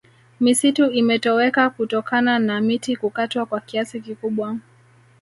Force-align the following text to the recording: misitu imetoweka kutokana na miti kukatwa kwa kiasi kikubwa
misitu 0.39 0.91
imetoweka 0.91 1.69
kutokana 1.69 2.39
na 2.39 2.61
miti 2.61 2.95
kukatwa 2.95 3.45
kwa 3.45 3.59
kiasi 3.61 4.01
kikubwa 4.01 4.57